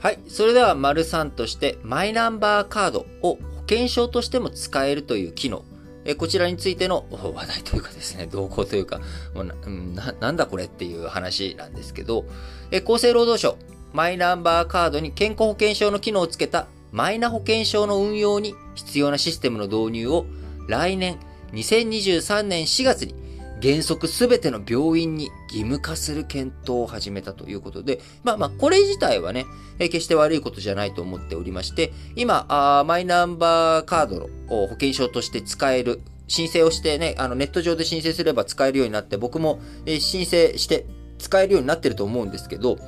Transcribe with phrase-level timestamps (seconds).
[0.00, 0.18] はい。
[0.28, 5.64] それでは、丸3として、マイナンバーカードを保険証としても使えるという機能。
[6.04, 9.00] えこちらについての話題というかですね、動向というか、
[9.34, 12.24] もうなんななんだこれっていう話なんですけど、
[12.70, 13.58] え厚生労働省、
[13.92, 20.26] マイナンバーカードに健康保険証の機能をつけたマイナ保険証の運用に必要なシステムの導入を
[20.68, 21.18] 来年
[21.52, 23.14] 2023年4月に
[23.62, 29.46] 原則すべての病院に義務化する検討を始めたということで、まあまあ、これ自体はね、
[29.78, 40.86] え決して悪いことじゃないと思っておりまして、今、あマイナンバーカードを保険証として使える、申請をしてね、あのネット上で申請すれば使えるようになって、僕も、え申請して
[41.18, 42.78] 使えるようになってると思うんですけど、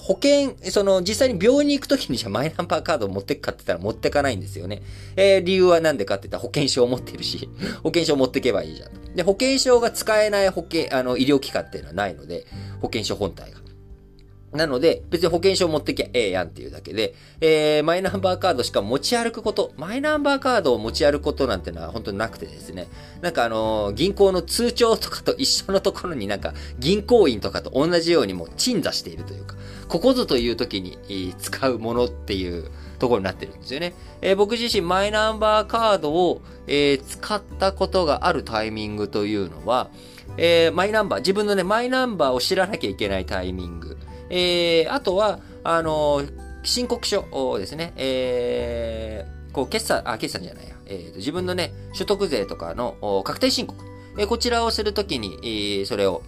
[0.00, 4.82] 保険、その、実際に病院に行くときにじゃあマイナンバーカードを持ってくかって言ったら持ってかないんですよね。
[5.16, 7.48] えー理由はなんでかって言ったら保険証を持ってるし、
[7.82, 9.14] 保険証持ってけばいいじゃん。
[9.14, 12.46] で、保険証が使えない保険、あの、医療機関っていうのはないので、
[12.80, 13.67] 保険証本体が。
[14.52, 22.88] なので、別に保険証持ってきゃええやんっていうだけで、えー、マイナンバーカードしか持ち歩くこと、マイナンバーカードを持ち歩くことなんてのは本当になくてですね、
[23.20, 29.54] なんかあのー銀行の通帳とかと一緒のところになんか、銀行員とかと同じようにもう鎮座しているというか、
[29.86, 33.92] ここぞという時に使うものっていうところになってるんですよね。
[34.22, 39.90] えー僕自身マイナンバーカードを、えー使ったことがあるタイミングというのは、
[40.38, 43.98] えーマイナンバー、自分のね、マイナンバーを知らなきゃいけないタイミング。
[44.30, 46.22] えーあとは、あの
[46.62, 53.82] 申告書をですね、えーこう、決算、あ、決算じゃないや、えー自分のね、所得税とかの確定申告。
[54.18, 56.22] えーこちらをするときに、えーそれを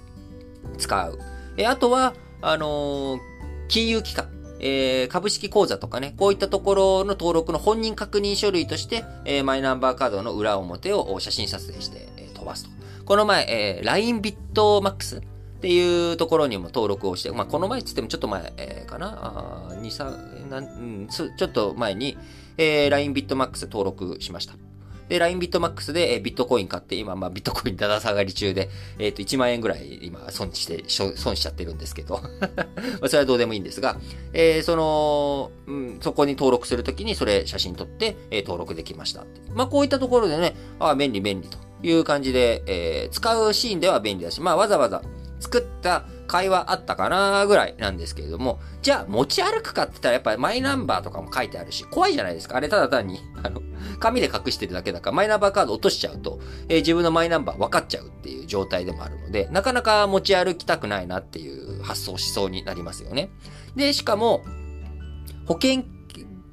[0.79, 1.19] 使う。
[1.57, 3.21] えーあとは、あのー
[3.69, 4.29] 金融機関。
[4.61, 12.71] えー株式口座とかね、こういったところの登録の本人確認書類として、えーマイナンバーカードの裏表を写真撮影して、えー飛ばすと。
[13.05, 15.21] この前、えー LINE ビットマックス
[15.61, 22.17] っていうところにも登録をして、まあ、この前っつってもちょっと前、えーかな、あ2、3、なんちょっと前に、
[22.57, 24.55] えー LINE BITMAX 登録しました。
[25.11, 32.23] で、LINE BITMAX で、えービットコイン買って、今、まあ、ビットコインだだ下がり中で、えっ、と、1万円ぐらい今、損して、損しちゃってるんですけど、
[33.03, 34.01] ま、それはどうでもいいんですが、
[34.33, 39.27] えーその、うん、そこに登録するときに、それ写真撮って、えー登録できました。
[39.53, 45.03] まあ、こういったところでね、ああ、便利便利という感じで、えー使うシーンでは便利だし、まあ、わざわざ
[45.41, 52.57] 作った会話あったかなぐらいなんですけれども、じゃあ持ち歩くかって言ったらやっぱりマイナンバーとかも書いてあるし、怖いじゃないですか。
[52.57, 53.63] あれただ単に、 あの、
[53.99, 63.31] 紙で隠してるだけだから、マイナンバーカード落としちゃうと、えー自分のマイナンバー分かっちゃうっていう状態でもあるので、なかなか持ち歩きたくないなっていう発想しそうになりますよね。
[63.77, 64.45] で、しかも、
[65.47, 65.85] 保険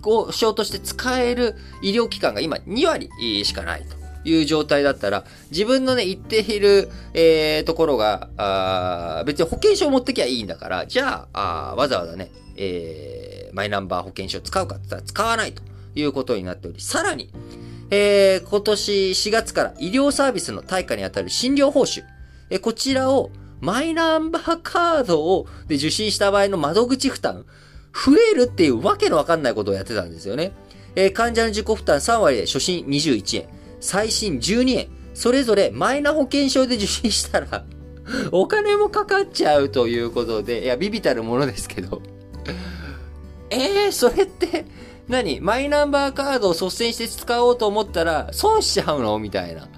[0.03, 3.09] を証として使える医療機関が今2割
[3.45, 4.06] しかないと。
[4.29, 15.63] いう状態だったら、自分のね、言っている、えー、ところが、別に保険証を持ってきゃいいんだから、じゃあ、あわざわざね、えー、マイナンバー保険証使うかって言ったら使わないと
[15.95, 17.31] いうことになっており、さらに、
[17.89, 22.03] えー、今年4月から医療サービスの対価にあたる診療報酬、
[22.49, 23.29] えーこちらを
[23.59, 27.45] マイナンバーカードをで受診した場合の窓口負担、
[27.93, 30.51] 増えるっていうわけのわかんないことをやってたんですよね。
[30.95, 33.47] えー患者の自己負担3割で初診21円、
[33.79, 37.65] 最新12円、それぞれマイナ保険証で受診したら、
[38.31, 42.01] お金もかかっちゃうということで、いや、ビビたるものですけど。
[43.49, 44.65] えー、それって、
[45.07, 45.39] 何？
[45.39, 49.19] マイナンバーカードを率先して使おうと思ったら、損しちゃうの？
[49.19, 49.69] みたいな。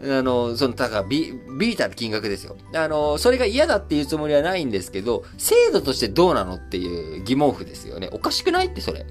[0.00, 2.56] あの、その、だから、ビ、ビビたる金額ですよ。
[2.74, 8.08] あの、それが嫌だっていうつもりはないんですけど、制度としてどうなのっていう疑問符ですよね。
[8.12, 9.06] おかしくないって、それ。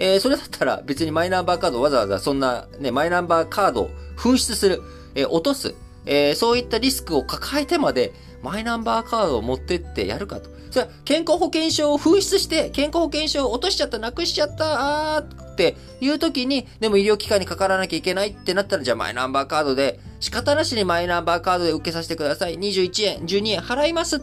[0.00, 4.82] えーそれだったら別にマイナンバーカードわざわざそんなね、マイナンバーカードを紛失する、
[5.14, 5.74] えー落とす、
[6.06, 8.12] えーそういったリスクを抱えてまで、
[8.42, 10.50] マイナンバーカードを持ってってやるかと。
[10.70, 22.56] それは健康保険証を紛失して、健康保険証を落としちゃった、なくしちゃった、あーっていう時に、でも医療機関にかからなきゃいけないってなったら、じゃあマイナンバーカードで、仕方なしにマイナンバーカードで受けさせてください。
[22.56, 24.22] 21円、12円払います。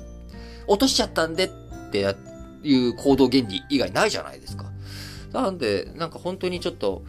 [0.68, 1.50] 落としちゃったんでっ
[1.92, 2.16] て
[2.64, 4.66] いう行動原理以外ないじゃないですか。
[5.34, 7.04] なんで、なんか本当にちょっと、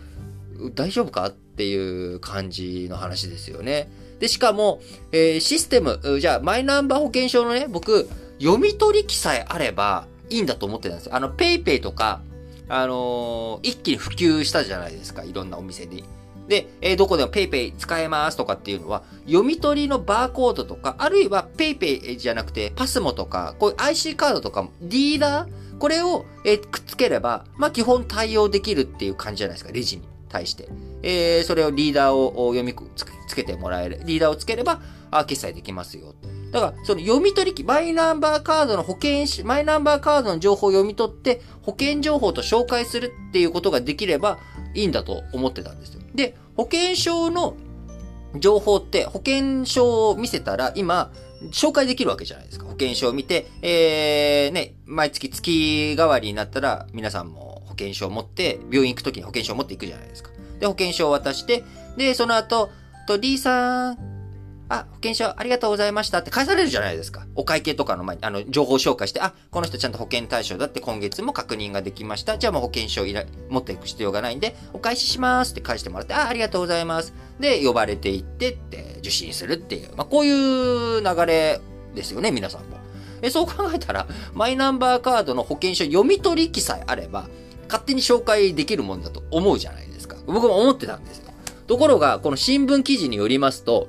[0.74, 3.88] 大丈夫かっていう感じの話ですよね。
[4.18, 4.80] で、しかも、
[5.12, 8.08] えーシステム、じゃあ、マイナンバー保険証のね、僕、
[8.40, 11.14] 読み取り機さえあればいいんだと思ってたんですよ。
[11.14, 12.20] あの、 PayPay とか、
[12.68, 16.04] あのー一気に普及したじゃないですか、いろんなお店に。
[16.48, 30.68] で、えーどこでも PayPay 使えますとかっていうのは、読み取りのバーコードとか、あるいは PayPay じゃなくて、 PASMO とか、こういう IC カードとかも、リーダーこれを、えーくっつければ、まあ、基本対応できるっていう感じじゃないですか、レジに対して。
[31.02, 34.00] えーそれをリーダーを読みつつけてもらえる。
[34.04, 34.80] リーダーをつければ、
[35.10, 36.14] あ決済できますよ。
[36.52, 44.38] だから、その読み取り機、マイナンバーカードの保険し、マイナンバーカードの情報を読み取って、保険情報と紹介するっていうことができれば
[44.74, 46.00] いいんだと思ってたんですよ。
[46.14, 47.54] で、保険証の
[48.36, 51.10] 情報って保険証を見せたら今、
[51.50, 52.66] 紹介できるわけじゃないですか。
[52.66, 60.30] 保険証を見て、えー、ね、毎月月替わりになったら皆さんも保険証を持って、病院行くときに保険証を持って行くじゃないですか。
[60.58, 61.64] で、保険証を渡して、
[61.96, 62.70] で、その後、
[63.06, 64.17] と、D さん、
[64.68, 67.26] あ、保険証ありがとうございましたって返されるじゃないですか。
[67.34, 72.38] お会計とかの前に、あの、情報紹介して、あ、この人ちゃんと保険対象だって今月も確認ができました。
[72.38, 77.14] じゃあもう保険証いら持っていく必要がないんで、お返ししますって返してもらって、あ、ありがとうございます。
[77.40, 81.60] で、呼ばれていってって受診するっていう、まあ、こういう流れ
[81.94, 82.78] ですよね、皆さんも。
[83.22, 87.28] え、そう考えたら、マイナンバーカードの保険証読み取り機さえあれば、
[87.68, 90.16] 勝手に紹介できるもんだと思うじゃないですか。
[90.26, 91.28] 僕も思ってたんですよ。
[91.66, 93.88] ところが、この新聞記事によりますと、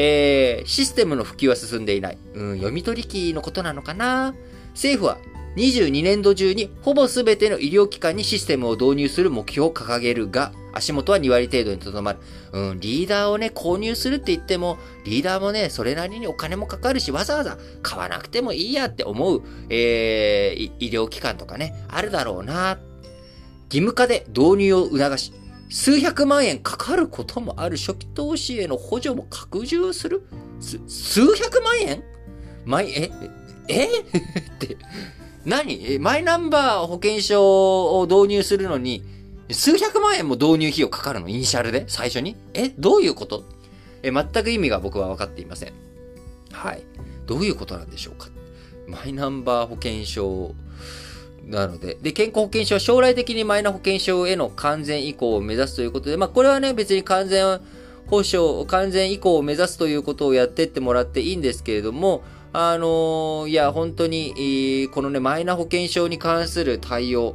[0.00, 2.18] えー、システムの普及は進んでいない。
[2.34, 4.32] うん、読み取り機のことなのかな？
[4.74, 5.18] 政府は
[5.56, 12.20] 22年度中にほぼ全ての医療機関にシステムを導入する目標を掲げるが、足元は2割程度にとどまる。
[12.52, 22.78] うん、リーダーをね、購入するって言っても、リーダーもね、それなりにお金もかかるし、わざわざ買わなくてもいいやって思う、えー、医療機関とかね、あるだろうな。
[23.64, 25.32] 義務化で導入を促し、
[25.68, 30.22] 数百万円かかることもある初期投資への補助も拡充する？
[30.60, 30.80] 数
[31.36, 32.02] 百万円？
[32.64, 33.10] 毎、え、
[33.68, 34.06] え っ
[34.58, 34.76] て、
[35.44, 35.98] 何？
[35.98, 39.02] マイナンバー保険証を導入するのに、
[39.50, 41.28] 数百万円も導入費用かかるの？
[41.28, 41.84] イニシャルで？
[41.88, 42.36] 最初に？
[42.54, 43.44] えどういうこと？
[44.02, 45.72] え全く意味が僕は分かっていません。
[46.52, 46.82] はい。
[47.26, 48.28] どういうことなんでしょうか？
[48.86, 50.54] マイナンバー保険証
[51.48, 57.60] なので、で、健康保険証将来的にマイナ保険証への完全移行を目指すということで、まあ、これはね、別に完全
[58.06, 62.22] 保障、完全移行を目指すということをやってってもらっていいんですけれども、
[62.52, 67.34] あのー、いや、本当に、このね、マイナ保険証に関する対応、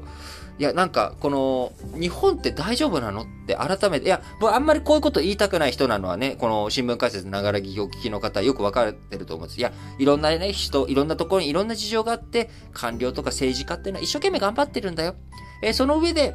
[0.63, 3.23] いや、なんか、この、日本って大丈夫なの？
[3.23, 9.59] って改めて、いや、僕あんまりこういうこと言いたくない人なのはね、この新聞解説ながら聞きを聞きの方よくわかってると思うんです。
[9.59, 15.15] いや、いろんなね、人、いろんなところにいろんな事情があって、官僚とか政治家っていうのは一生懸命頑張ってるんだよ。
[15.61, 16.33] えー、その上で、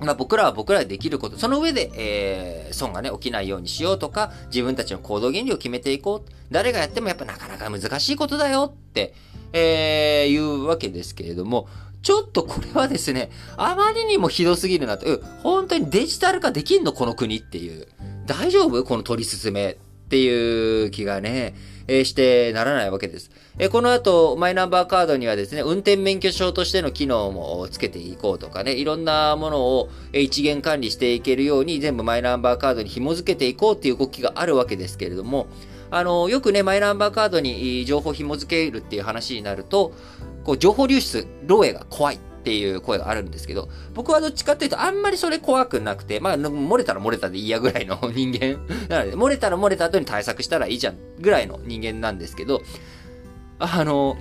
[0.00, 6.32] まあ、僕らは僕らでできること、その上で、えー、損がね、起きないようにしようとか、自分たちの行動原理を決めていこう。
[6.50, 9.12] 誰がやってもやっぱなかなか難しいことだよって、
[9.52, 11.68] えー、いうわけですけれども、
[12.02, 15.06] ちょっとこれはですね、あまりにもひどすぎるなと。
[15.42, 17.86] 本当にデジタル化できんのこの国っていう。
[18.26, 18.82] 大丈夫？
[18.84, 19.76] この取り進めっ
[20.08, 21.54] ていう気がね、
[21.88, 23.30] えー、してならないわけです。
[23.58, 35.46] えー、この後、マイナンバーカードにはですね、運転免許証としての機能もつけていこうとかね、いろんなものを一元管理していけるように全部マイナンバーカードに紐付けていこうっていう動きがあるわけですけれども、
[35.92, 39.92] あの、よくね、マイナンバーカードに情報紐付けるっていう話になると、
[40.42, 48.66] こう、情報流出、漏洩が怖いっていう声があるんですけど、僕はどっちかっていうと、あんまりそれ怖くなくて、まあ、漏れたら漏れたでいいやぐらいの人間。
[48.88, 52.62] なので、漏れたら漏れた後に対策したらいいじゃんぐらいの人間なんですけど、
[53.58, 54.16] あの、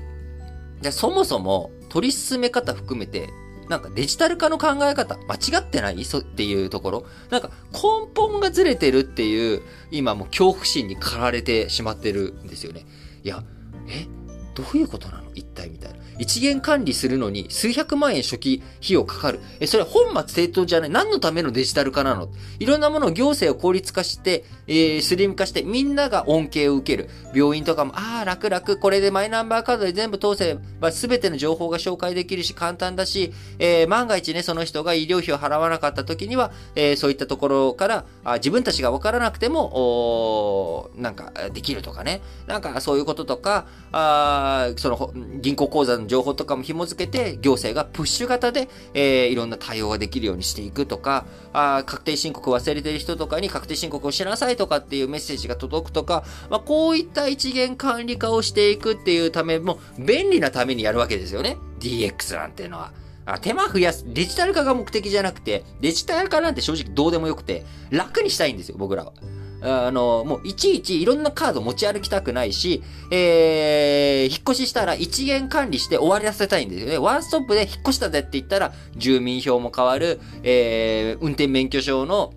[0.82, 3.30] じゃそもそも取り進め方含めて、
[3.70, 6.04] なんかデジタル化の考え方、間違ってない？
[6.04, 7.80] そっていうところ、なんか根
[8.14, 9.62] 本がずれてるっていう、
[9.92, 12.86] 今もう恐怖心に駆られてしまってるんですよね。
[13.24, 13.44] いや、
[13.88, 14.08] え？
[14.54, 15.31] どういうことなの？
[15.36, 16.00] 一体みたいな。
[16.20, 19.40] 一元管理するのに数百万円初期費用かかる。
[19.60, 20.90] え、それ本末転倒じゃない？
[20.90, 22.30] 何のためのデジタル化なの？
[22.60, 27.10] いろんなものを行政を効率化して、えー、スリム化してみんなが恩恵を受ける。
[27.34, 42.22] 病院とかも、ああ、楽々、これでマイナンバーカードで全部通せば全ての情報が紹介できるし簡単だし、えー、万が一ね、その人が医療費を払わなかった時には、えー、そういったところからあ自分たちが分からなくても、おなんかできるとかね。
[42.48, 61.58] なんかそういうこととか、あその銀行口座の情報とかも紐付けて、行政がプッシュ型で、えー、いろんな対応ができるようにしていくとか、あ確定申告忘れてる人とかに確定申告をしなさいとかっていうメッセージが届くとか、まあ、こういった一元管理化をしていくっていうためも、便利なためにやるわけですよね。
[61.80, 62.92] DX なんていうのは。
[63.26, 64.04] あ手間増やす。
[64.08, 69.14] デジタル化が目的じゃなくて、デジタル化なんて正直どうでもよくて、楽にしたいんですよ、僕らは。
[69.62, 76.98] あの、もういちいちいろんなカード持ち歩きたくないし、えー、引っ越ししたら一元管理して終わりさせたいんですよね。
[76.98, 82.34] ワンストップで引っ越したぜって言ったら、住民票も変わる、えー、運転免許証の、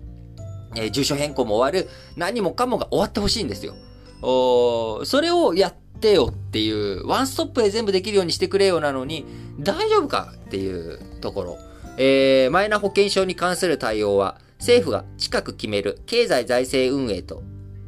[0.75, 3.73] えー、住所変更も終わる、何もかもが終わってほしいんですよ。
[4.21, 9.25] おそれをやってよっていう、ワンストップで全部できるようにしてくれよなのに、
[9.59, 11.57] 大丈夫かっていうところ。
[11.97, 17.43] えー、マイナ保険証に関する対応は、政府が近く決める経済財政運営と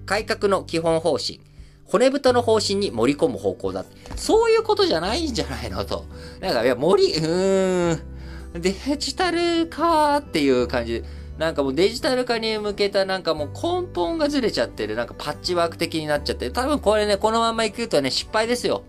[0.06, 1.42] 改革の基本方針、
[1.86, 3.86] 骨太の方針に盛り込む方向だ。
[4.16, 5.86] そういうことじゃないんじゃないの？
[5.86, 6.06] と。
[6.42, 11.04] なんか、いや、盛り、うーん、デジタル化っていう感じ、
[11.38, 16.52] なんかもうデジタル化に向けたなんかもう根本がずれちゃってる、なんかパッチワーク的になっちゃってる。
[16.52, 18.84] 多分これね、このまま行くとね、失敗ですよ。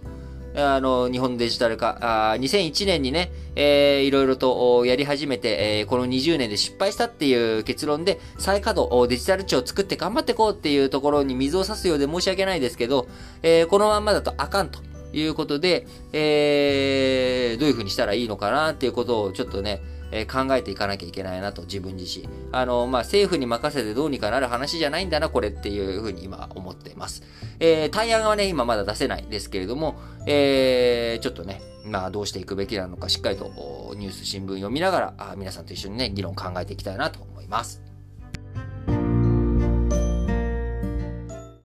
[0.61, 13.07] あの、日本デジタル化、あ2001年にね、えー、いろいろとやり始めて、えー、この20年で失敗したっていう結論で、再稼働、デジタル庁を作って頑張っていこうっていうところに水を差すようで申し訳ないですけど、
[13.43, 14.81] えー、このまんまだとあかんと
[15.13, 22.29] いうことで、えー、どういう風にしたらいいのかなっていうことをちょっとね、えー、考えていかなきゃいけないなと、自分自身。
[22.53, 27.23] あの、まあ、政府に任せてどうにかなる話じゃないんだな、これっていうふうに今思っています。
[27.61, 37.88] えー、対案はね、今まだ出せないですけれども、えー、ちょっとね、まあ、どうしていくべきなのか、しっかりとニュース、新聞読みながら、あ皆さんと一緒にね、議論考えていきたいなと思います。